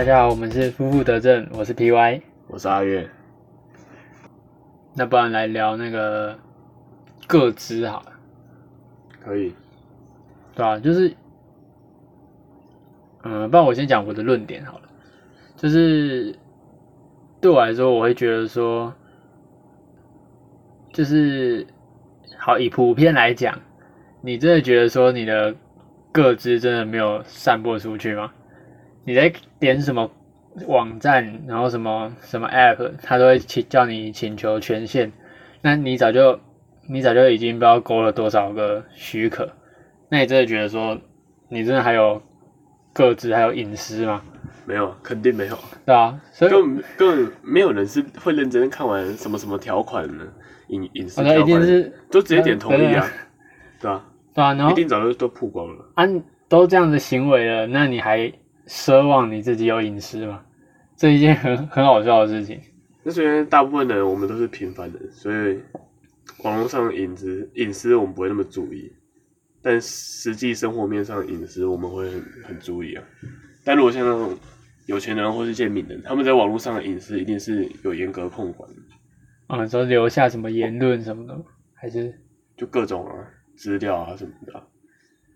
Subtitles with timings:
[0.00, 2.22] 大家好，我们是夫妇得正，我是 PY。
[2.46, 3.06] 我是阿月，
[4.94, 6.38] 那不然来聊那个
[7.26, 8.12] 各自好了，
[9.22, 9.54] 可以，
[10.54, 11.14] 对啊、就是，
[13.24, 14.88] 嗯，不然我先讲我的论点好了。
[15.54, 16.34] 就是
[17.38, 18.94] 对我来说，我会觉得说，
[20.94, 21.66] 就是
[22.38, 23.60] 好以普遍来讲，
[24.22, 25.54] 你真的觉得说你的
[26.10, 28.32] 个资真的没有散播出去吗？
[29.04, 30.10] 你在点什么
[30.66, 35.12] 网站，然后什么什么 app，它都会请叫你请求权限，
[35.62, 36.38] 那你早就
[36.88, 39.50] 你早就已经不知道勾了多少个许可，
[40.08, 40.98] 那你真的觉得说
[41.48, 42.20] 你真的还有
[42.92, 44.22] 各自还有隐私吗？
[44.66, 50.24] 没有，肯定没有，对啊，所以根本根本没有人是会认真看完什么什么条款呢，
[50.68, 51.60] 隐隐私条款，
[52.10, 53.04] 都直接点同意啊，
[53.80, 56.06] 对啊、对啊，然后一定早就都曝光了，啊
[56.48, 58.32] 都这样的行为了，那你还
[58.70, 60.44] 奢望你自己有隐私吗？
[60.96, 62.60] 这一件很很好笑的事情。
[63.02, 65.58] 那虽然大部分人我们都是平凡人，所以
[66.44, 68.92] 网络上的隐私隐私我们不会那么注意，
[69.60, 73.02] 但实际生活面上的隐私我们会很很注意啊。
[73.64, 74.38] 但如果像那种
[74.86, 78.76] 有钱人或是一些名人，他们在网络上的隐私一定是有严格控管的。
[79.48, 81.36] 嗯，说留下什么言论什么的，
[81.74, 82.14] 还是
[82.56, 83.14] 就各种啊
[83.56, 84.62] 资料啊什么的啊、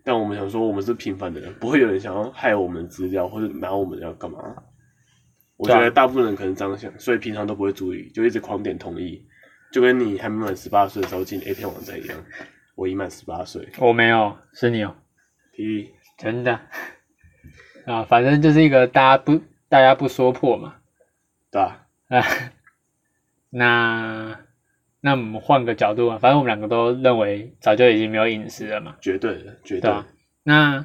[0.05, 4.39] 但我们想说，我们是平凡的人，不会有人想要害我们的资料或者拿我们要干嘛。
[5.57, 9.25] 我觉得大部分人可能这样想，所以平常都不会注意，就一直狂点同意，
[9.73, 12.17] 就跟你还没满十八岁的时候进 A 片网站一样。
[12.75, 14.95] 我已满十八岁，我没有，是你哦
[15.53, 16.59] ，P 真的
[17.87, 20.75] 啊，反正就是一个大家不大家不说破嘛。
[21.51, 21.87] 对吧？
[22.09, 22.21] 啊，
[23.49, 24.37] 那
[25.05, 28.97] 那我们换个角度啊，反正我们两个都认为早就已经没有隐私了嘛。
[28.99, 30.07] 绝对的，绝对对啊。
[30.41, 30.83] 那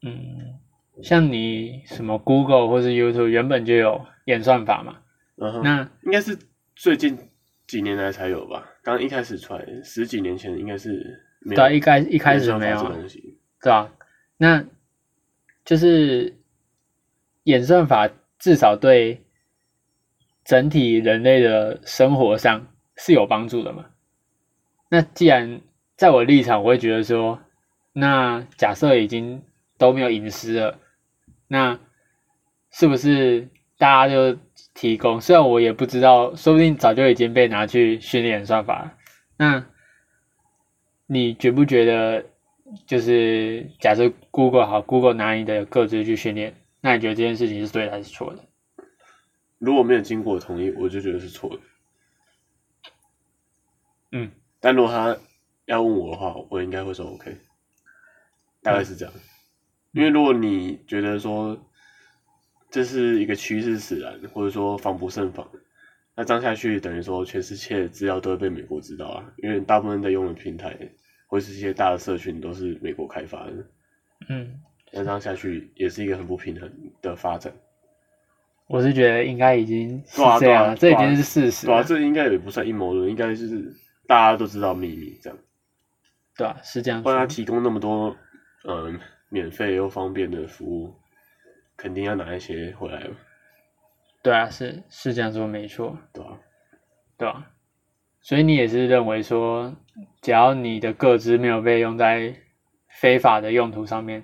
[0.00, 0.58] 嗯，
[1.02, 5.02] 像你什么 Google 或是 YouTube 原本就有演算法嘛，
[5.36, 6.38] 嗯哼，那应该是
[6.74, 7.28] 最近
[7.66, 8.66] 几年来才有吧？
[8.82, 11.56] 刚一开始出来，十几年前应该是没有。
[11.56, 13.92] 对啊，一开一开始没有东西，对啊、
[14.38, 14.64] 那
[15.62, 16.34] 就是
[17.42, 18.08] 演算法
[18.38, 19.20] 至少对
[20.50, 22.66] 整体人类的生活上
[22.96, 23.86] 是有帮助的嘛。
[24.88, 25.60] 那既然
[25.96, 27.38] 在我立场，我会觉得说，
[27.92, 29.44] 那假设已经
[29.78, 30.80] 都没有隐私了，
[31.46, 31.78] 那
[32.72, 34.36] 是不是大家就
[34.74, 35.20] 提供？
[35.20, 38.94] 虽然我也不知道，说不定早就已经被拿去训练算法了。
[39.36, 39.64] 那
[41.06, 42.24] 你觉不觉得，
[42.88, 48.42] 就是假设 Google 好，Google 拿你的个资去训练，那你觉得这件事情是对的还是错的？
[49.60, 51.60] 如果没有经过我同意，我就觉得是错的。
[54.12, 55.16] 嗯，但如果他
[55.66, 57.36] 要问我的话，我应该会说 OK，
[58.62, 59.14] 大概是这样。
[59.92, 61.70] 因为如果你觉得说
[62.70, 65.46] 这是一个趋势使然，或者说防不胜防，
[66.14, 69.32] 那这样下去等于说全世界的资料都会被美国知道啊。
[69.36, 70.74] 因为大部分在用的平台
[71.26, 73.52] 或是一些大的社群都是美国开发的，
[74.30, 74.58] 嗯，
[74.90, 76.72] 那这样下去也是一个很不平衡
[77.02, 77.52] 的发展。
[78.72, 83.74] 我是觉得应该已经是这样了，这已经是事实对啊，了，这应该也不算阴谋论，应该就是
[84.06, 85.36] 大家都知道秘密这样。
[86.36, 87.26] 对啊、是这样不然他。
[87.26, 88.16] 提供那么多
[88.68, 90.94] 嗯免费又方便的服务，
[91.76, 93.16] 肯定要拿一些回来嘛，
[94.22, 96.38] 对啊，是是这样说没错，对啊、
[97.18, 97.50] 对啊、
[98.20, 99.74] 所以你也是认为说，
[100.22, 102.36] 只要你的个资没有被用在
[102.88, 104.22] 非法的用途上面，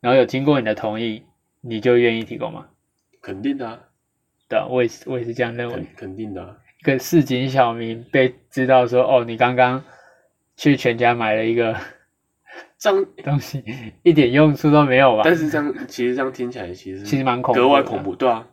[0.00, 1.22] 然后有经过你的同意，
[1.60, 2.66] 你就愿意提供吗？
[3.24, 3.80] 肯定的、啊，
[4.50, 5.86] 对啊，我也是我也是这样认为肯。
[5.96, 9.82] 肯定的啊、一个市井小民被知道说，哦，你刚刚
[10.56, 11.74] 去全家买了一个
[12.78, 13.64] 这样， 东西，
[14.02, 15.22] 一点用处都没有吧？
[15.24, 18.46] 但是这样其实这样听起来其实其实蛮恐怖格外恐怖，对啊，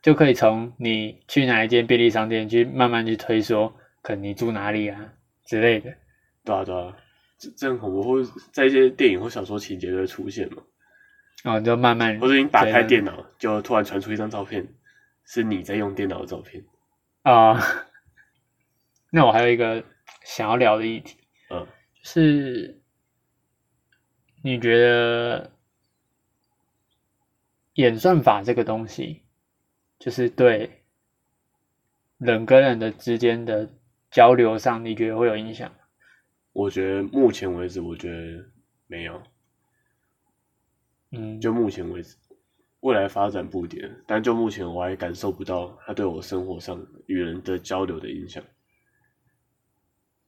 [0.00, 5.12] 就可以从你去哪一间便利商店去慢慢去推说，可能你住哪里啊
[5.44, 5.92] 之类的。
[6.44, 6.96] 对啊，对啊，
[7.38, 8.22] 这这样恐怖，或
[8.52, 10.62] 在一些电影或小说情节都会出现嘛，
[11.44, 14.66] 哦，就慢慢或者你打开电脑，就突然传出一张照片，
[15.24, 16.64] 是你在用电脑的照片，
[17.22, 17.60] 啊、
[19.10, 19.84] 那我还有一个
[20.24, 21.16] 想要聊的议题，
[21.50, 21.66] 嗯，
[22.02, 22.80] 是
[24.42, 25.52] 你觉得
[27.74, 29.22] 演算法这个东西，
[29.98, 30.82] 就是对
[32.18, 33.68] 人跟人的之间的
[34.10, 35.72] 交流上，你觉得会有影响？
[36.52, 38.44] 我觉得目前为止，我觉得
[38.86, 39.22] 没有，
[41.12, 42.16] 嗯，就目前为止，
[42.80, 48.42] 未来发展不一定，但就目前我还感受不到它对我生活上与人的交流的影响。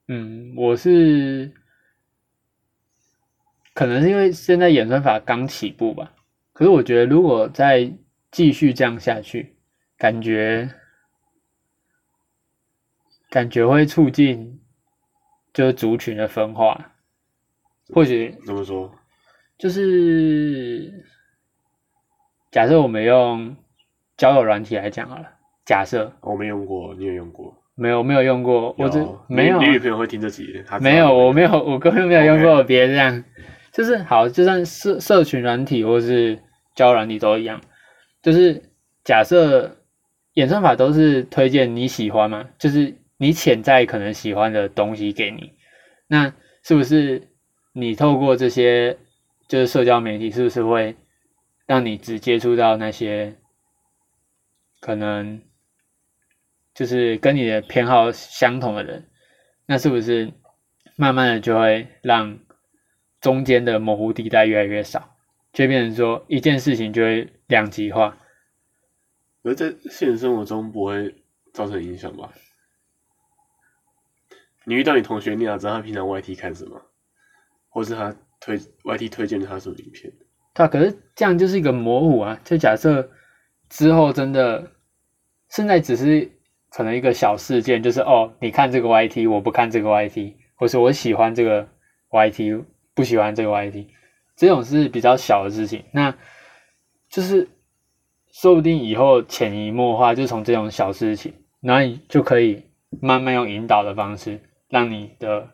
[0.07, 1.53] 嗯，我是
[3.75, 6.15] 可能是因为现在演算法刚起步吧。
[6.53, 7.93] 可是我觉得如果再
[8.31, 9.57] 继续这样下去，
[9.97, 10.75] 感觉
[13.31, 14.61] 感觉会促进
[15.53, 16.97] 就是族群的分化，
[17.95, 18.98] 或许怎么说？
[19.59, 21.05] 就是
[22.51, 23.57] 假设我们用
[24.17, 25.25] 交友软体来讲好了，
[25.67, 27.55] 假设我没用过，你有用过？
[27.75, 30.65] 没有没有用过，我这没有啊你你女朋友会听这集？
[30.67, 33.23] 她没有，我没有，我根本没有用过，别这样。
[33.73, 36.41] 就是好，就算社社群软体或是
[36.75, 37.61] 交友软体都一样，
[38.23, 38.63] 就是
[39.05, 39.77] 假设
[40.33, 45.53] 演算法都是推荐你喜欢嘛，就是你潜在可能喜欢的东西给你，
[46.09, 46.33] 那
[46.65, 47.29] 是不是
[47.73, 48.99] 你透过这些
[49.49, 50.95] 就是社交媒体，是不是会
[51.67, 53.37] 让你只接触到那些
[54.79, 55.43] 可能
[56.75, 59.09] 就是跟你的偏好相同的人？
[59.67, 60.33] 那是不是
[60.97, 62.39] 慢慢的就会让
[63.21, 65.17] 中间的模糊地带越来越少，
[65.53, 68.19] 就变成说一件事情就会两极化？
[69.43, 71.15] 而在现实生活中不会
[71.53, 72.31] 造成影响吧？
[74.65, 76.83] 你遇到你同学，你哪知道他平常 YT 看什么，
[77.71, 80.13] 或是他推 YT 推荐他什么影片？
[80.55, 82.39] 对，可是这样就是一个模糊啊。
[82.45, 83.11] 就假设
[83.69, 84.73] 之后真的，
[85.49, 86.31] 现在只是
[86.71, 91.69] 可能一个小事件，就是哦，你看这个 YT，我不看这个 YT，或是我喜欢这个
[92.11, 92.65] YT，
[92.95, 93.87] 不喜欢这个 YT，
[94.37, 95.85] 这种是比较小的事情。
[95.93, 96.15] 那
[97.09, 97.49] 就是
[98.31, 102.65] 说不定以后潜移默化，就从这种小事情，然后你就可以
[103.01, 105.51] 慢慢用引导的方式，让你的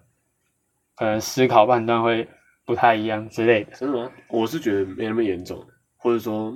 [0.97, 2.29] 可能思考判断会
[2.65, 3.73] 不太一样之类的。
[3.73, 4.11] 真的吗？
[4.29, 5.65] 我是觉得没那么严重，
[5.97, 6.55] 或者说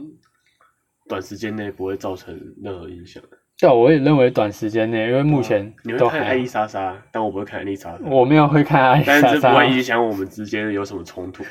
[1.09, 3.23] 短时间内不会造成任何影响。
[3.59, 8.05] 对啊，我也认为短时间内，因为目前你会都还看艾丽莎莎，但我不会看艾丽莎莎。
[8.05, 11.51] 我没有会看艾丽但是这不莎莎，会影响我们之间有什么冲突啊，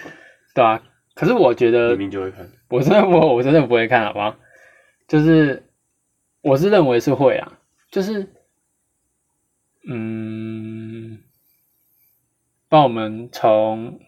[0.56, 0.82] 对啊。
[1.14, 2.48] 可是我觉得明明就会看。
[2.70, 4.36] 我真的我我真的不会看，好不好？
[5.08, 5.64] 就是
[6.42, 8.32] 我是认为是会啊，就是
[9.90, 11.18] 嗯，
[12.70, 14.00] 帮我们从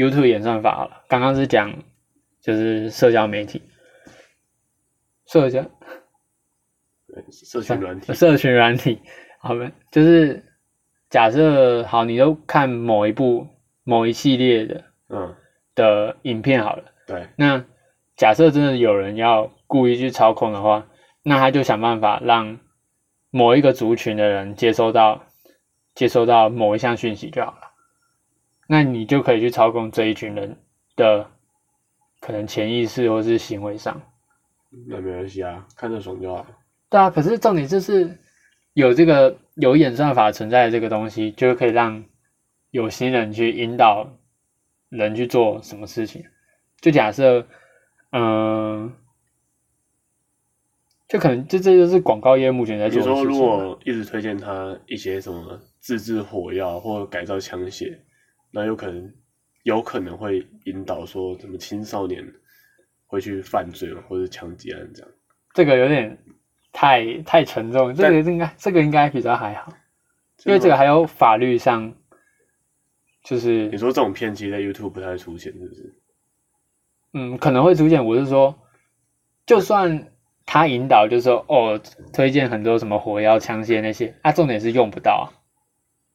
[0.00, 1.74] YouTube 演算法好了，刚刚是讲
[2.40, 3.60] 就是社交媒体，
[5.26, 5.62] 社交？
[7.06, 8.98] 对社群软体，社群软体，
[9.40, 10.42] 好吧，就是
[11.10, 13.46] 假设好，你都看某一部
[13.84, 15.34] 某一系列的嗯，
[15.74, 16.84] 的影片好了。
[17.06, 17.64] 对，那
[18.16, 20.86] 假设真的有人要故意去操控的话，
[21.22, 22.58] 那他就想办法让
[23.30, 25.26] 某一个族群的人接收到
[25.94, 27.59] 接收到某一项讯息就好了。
[28.72, 30.56] 那你就可以去操控这一群人
[30.94, 31.28] 的
[32.20, 34.00] 可能潜意识或是行为上。
[34.86, 36.46] 那没关系啊，看着爽就好。
[36.88, 38.16] 对啊，可是重点就是
[38.72, 42.04] 有这个有演算法存在的这个东西，就可以让
[42.70, 44.16] 有心人去引导
[44.88, 46.22] 人去做什么事情。
[46.80, 47.48] 就假设，
[48.12, 48.92] 嗯、
[51.08, 53.64] 就可能这这就是广告业目前在你说如做的事情嘛。
[53.64, 57.98] 果一直推荐他一些什么自制火药或改造枪械，
[58.50, 59.12] 那有可能
[59.62, 62.24] 有可能会引导说什么青少年
[63.06, 65.10] 会去犯罪或者枪击案这样。
[65.52, 66.18] 这个有点
[66.72, 69.72] 太太沉重，这个应该这个应该比较还好，
[70.44, 71.92] 因为这个还有法律上，
[73.24, 75.94] 就是你说这种片其实在 YouTube 不太会出现，是不是？
[77.12, 78.06] 嗯，可能会出现。
[78.06, 78.56] 我是说，
[79.44, 80.12] 就算
[80.46, 81.80] 他引导，就是说哦，
[82.12, 85.39] 推荐很多什么火药、枪械那些，啊，重点是用不到啊。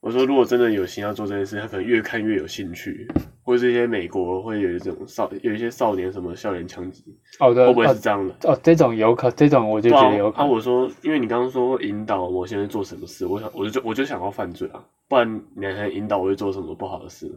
[0.06, 3.08] 我说，如果真的有心要做这件事，他可能越看越有兴趣，
[3.42, 7.04] 或者是一些美国会有一种少有一些少年什么校园枪击，
[7.40, 8.36] 哦，对，会不会哦是这样的？
[8.48, 10.48] 哦，这种有可，这种我就觉得有可能。
[10.48, 17.28] 我说，因为你刚刚说引导某些人做什么事，我想我就我就想要犯罪啊，不然你还引导我去做什么不好的事？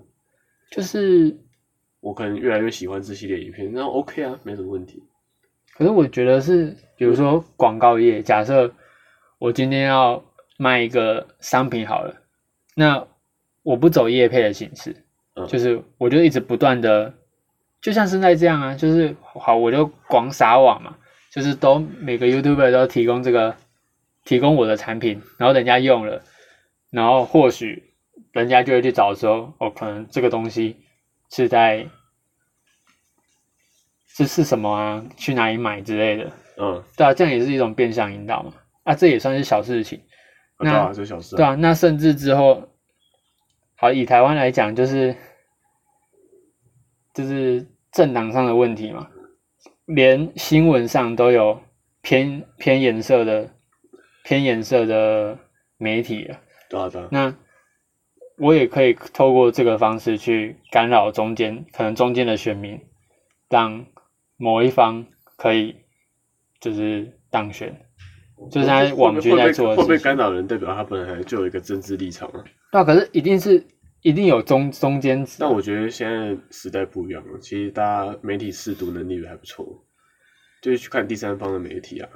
[0.71, 1.35] 就是，
[2.01, 5.03] 我可能越来越喜欢这系列影片，那 OK 啊，没什么问题。
[5.75, 8.71] 可是我觉得是，比如说广告业，假设
[9.39, 10.23] 我今天要
[10.59, 12.15] 卖一个商品好了，
[12.79, 13.05] 那
[13.65, 14.95] 我不走业配的形式，
[15.35, 17.13] 嗯就是我就一直不断的，
[17.83, 20.97] 就像现在这样啊，就是好，我就广撒网嘛，
[21.29, 23.57] 就是都每个 YouTuber 都提供这个，
[24.25, 26.23] 提供我的产品，然后人家用了，
[26.91, 27.83] 然后或许
[28.31, 30.77] 人家就会去找说，哦，可能这个东西
[31.29, 31.85] 是在
[34.15, 38.53] 这是什么啊，去哪里买之类的，嗯，对啊，这样也是一种变相引导嘛，
[38.85, 40.01] 啊，这也算是小事情。
[40.59, 42.69] 那啊对啊，这小事、对啊，那甚至之后，
[43.77, 45.17] 好以台湾来讲，就是
[47.15, 49.09] 就是政党上的问题嘛，
[49.87, 51.61] 连新闻上都有
[52.03, 53.55] 偏偏颜色的
[54.25, 55.39] 偏颜色的
[55.77, 56.41] 媒体了。
[56.69, 57.35] 对啊，对啊，那
[58.37, 62.81] 我也可以透过这个方式去干扰中间可能中间的选民，
[63.49, 63.87] 让
[64.37, 65.85] 某一方可以
[66.61, 67.88] 就是当选，
[68.51, 70.05] 就是他网军在做的会不会事情。
[70.05, 72.45] 干扰人，代表他本来就有一个政治立场啊。
[72.71, 73.63] 对啊，可是一定是
[74.03, 75.37] 一定有中中间值。
[75.41, 79.85] 但我觉得现在时代不一样了，其实大家媒体试读能力也还不错，
[80.63, 82.09] 就是去看第三方的媒体啊。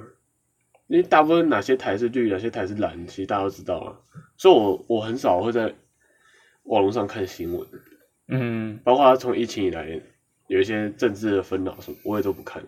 [0.88, 3.96] 因为大部分哪些台是绿，哪些台是蓝，其实大家都知道啊。
[4.36, 5.72] 所以我我很少会在
[6.64, 7.66] 网络上看新闻，
[8.28, 9.98] 嗯，包括从疫情以来
[10.48, 12.62] 有一些政治的纷扰什么，我也都不看。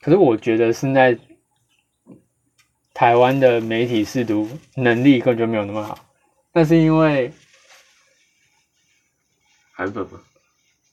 [0.00, 1.18] 可是我觉得现在
[2.98, 5.96] 台湾的媒体试读能力根本就没有那么好，
[6.52, 7.30] 那是因为
[9.72, 10.20] 韩粉嘛，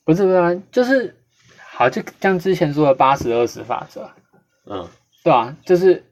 [0.04, 0.14] 不？
[0.14, 1.18] 是不是啊，就是
[1.68, 4.08] 好就像之前说的八十二十法则，
[4.68, 4.88] 嗯。
[5.24, 6.04] 对吧、就是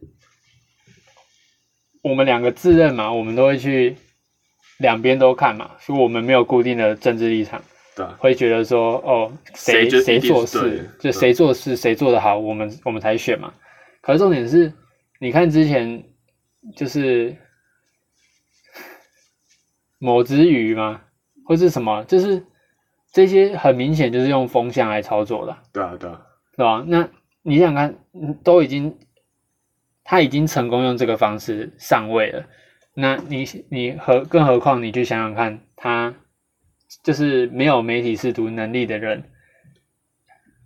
[2.02, 3.96] 我们两个自认嘛，我们都会去
[4.80, 7.62] 两边都看嘛，所以我们没有固定的政治立场，
[7.96, 13.54] 对啊，会觉得说哦，谁谁做事，就谁做事谁做的好，我们我们才选嘛。
[14.02, 14.74] 可是重点是，
[15.24, 16.04] 你看之前
[16.76, 17.38] 就是
[19.98, 21.02] 某只鱼吗，
[21.46, 22.46] 或是什么，就是
[23.14, 26.26] 这些很明显就是用风向来操作的，对啊，对啊，
[26.58, 26.84] 对吧？
[26.86, 27.10] 那
[27.42, 29.00] 你想想看，嗯都已经
[30.04, 32.46] 他已经成功用这个方式上位了，
[32.94, 36.14] 那你你何更何况你去想想看，他
[37.02, 39.32] 就是没有媒体试读能力的人，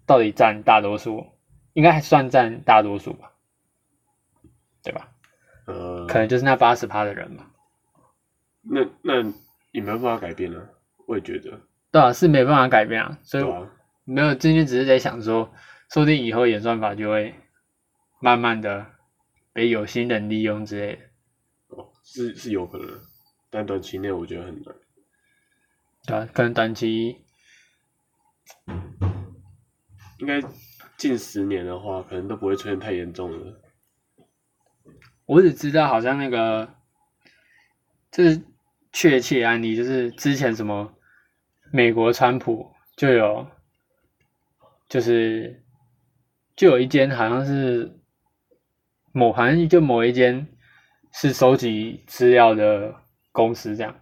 [0.08, 1.28] 到底占大多数，
[1.74, 3.34] 应该还算占大多数吧，
[4.88, 5.10] 对吧？
[5.66, 7.46] 呃，可能就是那八十趴的人嘛，
[8.62, 9.22] 那那
[9.74, 10.64] 也没有办法改变啊，
[11.06, 11.60] 我也觉得，
[11.92, 13.70] 对啊，是没办法改变啊，所以啊，
[14.06, 15.52] 没有，今天只是在想说，
[15.92, 17.36] 说不定以后演算法就会
[18.22, 18.86] 慢慢的
[19.52, 21.02] 被有心人利用之类的。
[21.76, 22.88] 哦，是是有可能，
[23.50, 24.74] 但短期内我觉得很难。
[26.06, 27.18] 对啊，可能短期
[30.20, 30.42] 应该
[30.96, 33.62] 近十年的话，可能都不会出现太严重的。
[35.28, 36.74] 我只知道好像那个，
[38.10, 38.42] 这是
[38.94, 40.96] 确切案例，就是之前什么
[41.72, 43.46] 美国川普就有，
[44.88, 45.62] 就是
[46.56, 48.00] 就有一间好像是
[49.12, 50.48] 某好像就某一间
[51.12, 52.96] 是收集资料的
[53.34, 54.00] 公司这样，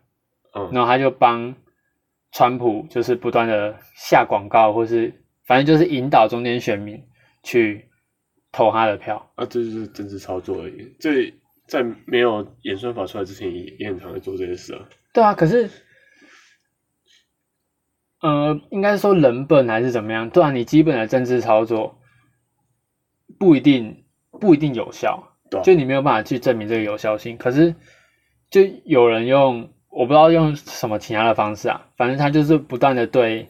[0.53, 1.55] 嗯，然后他就帮
[2.31, 7.03] 川普就是不断的下广告，或是反正就是引导中间选民
[7.41, 7.89] 去
[8.55, 9.29] 投他的票。
[9.35, 10.95] 啊，这就是政治操作而已。
[10.97, 11.33] 这
[11.67, 14.87] 在没有演算法出来之前也，也很常在做这些事啊。
[15.13, 15.69] 对啊，可是，
[18.21, 20.29] 呃，应该说人本还是怎么样？
[20.29, 21.99] 对啊，你基本的政治操作
[23.37, 24.05] 不一定
[24.39, 27.35] 不一定有效，对啊就你没有办法去证明这个有效性。
[27.37, 27.75] 可是，
[28.49, 33.49] 就有人用我不知道用什么其他的方式啊，反正他就是不断的对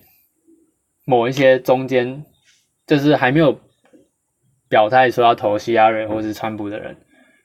[1.06, 2.26] 某一些中间
[2.88, 3.60] 就是还没有
[4.70, 6.98] 表态说要投希拉瑞或是川普的人，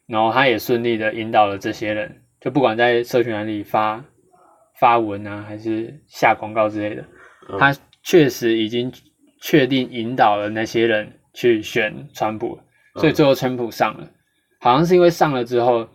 [0.07, 4.05] 然后他也顺利的引导了这些人，就不管在社群栏里发
[4.79, 7.05] 发文啊，还是下广告之类的，
[7.49, 7.59] 嗯。
[7.59, 8.91] 他确实已经
[9.43, 12.59] 确定引导了那些人去选川普，
[12.95, 14.09] 所以最后川普上了，
[14.61, 15.87] 好像是因为上了之后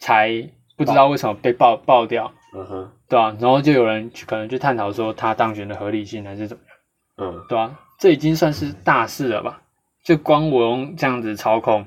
[0.00, 0.28] 才
[0.76, 9.61] 不知道为什么被爆爆掉，嗯哼，对吧、然后就有人去可能去探讨说他当选的合理性还是怎么样，嗯，对吧、这已经算是大事了吧？
[10.02, 11.86] 就光我用这样子操控，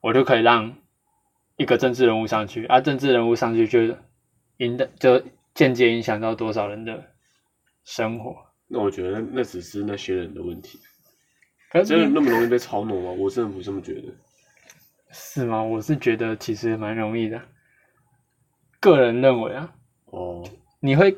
[0.00, 0.76] 我就可以让
[1.56, 3.96] 一个政治人物上去，啊，政治人物上去就
[4.58, 5.22] 影的就
[5.54, 7.10] 间接影响到多少人的
[7.84, 8.36] 生活。
[8.66, 10.78] 那我觉得那那只是那些人的问题，
[11.70, 13.10] 可是真的那么容易被操弄吗？
[13.12, 14.02] 我真的不这么觉得。
[15.16, 15.62] 是吗？
[15.62, 17.40] 我是觉得其实蛮容易的，
[18.80, 19.72] 个人认为啊，
[20.06, 20.44] 哦，
[20.80, 21.16] 你会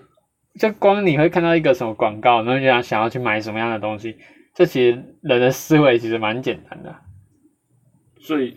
[0.60, 4.18] 就光你会看到一个什么广告，然后就想想要去买什么样的东西，
[4.56, 6.96] 这其实人的思维其实蛮简单的。
[8.18, 8.56] 所以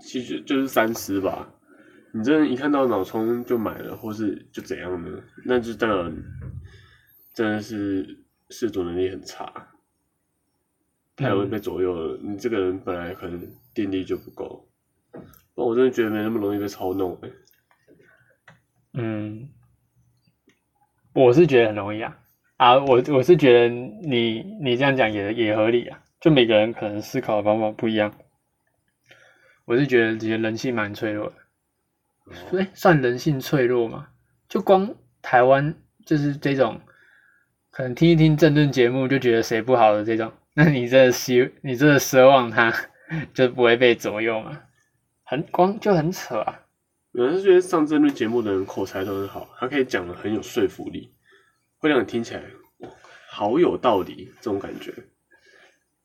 [0.00, 1.52] 其实就是三思吧。
[2.14, 5.22] 你真的，一看到脑充就买了，或是就怎样呢？
[5.44, 6.16] 那就代表你
[7.34, 9.68] 真的是视读能力很差，
[11.14, 12.18] 太容易被左右了。
[12.22, 14.66] 你这个人本来可能定力就不够，
[15.54, 17.32] 我真的觉得没那么容易被操弄、欸。
[18.94, 19.50] 嗯，
[21.12, 22.18] 我是觉得很容易啊
[22.56, 28.14] 啊，我我是觉得你你这样讲也也合理啊，就每个人可能思考的方法不一样。
[29.66, 31.34] 我是觉得这些人性蛮脆弱的，
[32.26, 34.08] 哦哎、算人性脆弱吗？
[34.48, 35.74] 就光台湾
[36.06, 36.80] 就是这种，
[37.70, 42.72] 可能听一听政论节目就觉得谁不好的这种，那你这希你这奢望他
[43.34, 44.62] 就不会被左右吗？
[45.24, 46.62] 很光就很扯啊。
[47.10, 51.12] 有人是觉得上政论节目的人口才都很好，他可以讲的很有说服力，
[51.78, 52.42] 会让你听起来
[52.78, 52.88] 哇
[53.30, 54.92] 好有道理这种感觉。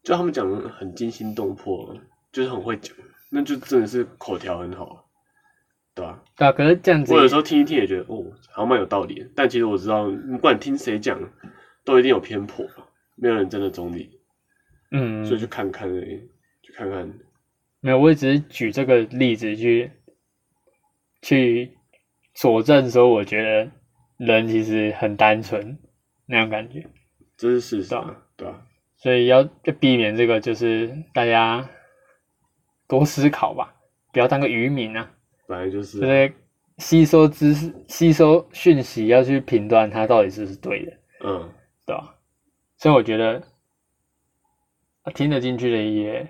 [0.04, 1.96] 就他们讲的很惊心动魄，
[2.32, 2.96] 就是很会讲，
[3.30, 5.08] 那就真的是口条很好，
[5.94, 11.20] 对吧、对啊，可是这样子我有时候听一听也觉得哦，好像蛮有道理的，但其实我知道，不管听谁讲，
[11.86, 12.66] 都一定有偏颇，
[13.16, 14.20] 没有人真的中立，
[14.90, 16.18] 嗯，所以就看看而已，
[16.64, 17.14] 就看看。
[17.80, 19.92] 没有，我也只是举这个例子去
[21.22, 21.78] 去
[22.34, 23.72] 佐证说，我觉得
[24.24, 25.80] 人其实很单纯
[26.28, 26.86] 那样感觉，
[27.36, 28.62] 这是事实对啊，对吧、
[28.96, 31.68] 所以要要避免这个，就是大家
[32.88, 33.74] 多思考吧，
[34.14, 35.12] 不要当个渔民啊，
[35.48, 36.34] 本来就是啊、就是
[36.78, 41.52] 吸收知识、吸收讯息，要去评断它到底是不是对的，嗯，
[41.88, 42.16] 对吧？
[42.78, 43.42] 所以我觉得
[45.02, 46.28] 啊听得进去的也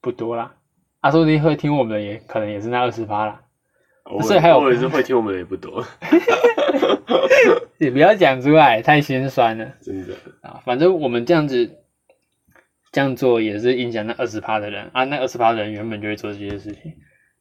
[0.00, 0.54] 不多啦，
[1.00, 3.43] 啊，说不定会听我们的也可能也是那二十趴啦。
[4.04, 5.84] 偶所以还有尔偶尔是会听我们的也不多，
[7.78, 10.60] 也不要讲出来，太心酸了真的，啊！
[10.64, 11.78] 反正我们这样子
[12.92, 16.92] 这样做也是影响那二十趴的人啊，那二十趴的人原本就会做这些事情，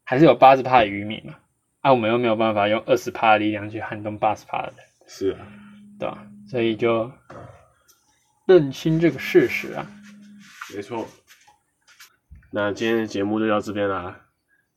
[0.03, 1.35] 还是有八十趴的渔民嘛，
[1.81, 5.39] 啊，我们又没有办法用二十趴的力量去撼动八十趴的人，是啊，
[5.99, 6.25] 对吧？
[6.49, 7.11] 所以就
[8.47, 9.85] 认清这个事实啊。
[10.75, 11.05] 没错。
[12.51, 14.21] 那今天的节目就到这边啦。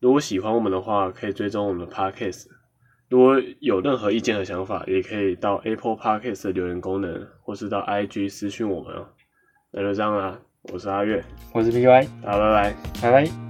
[0.01, 2.47] 如果喜欢我们的话，可以追踪我们的 Podcast。
[3.09, 9.09] 如果有任何意见和想法，也可以到 Apple Podcast 的留言功能，或是到 IG 私讯我们哦。
[9.71, 10.39] 那就这样啦，
[10.73, 12.77] 我是阿月，我是 PY，大家拜拜。
[13.01, 13.46] 拜拜。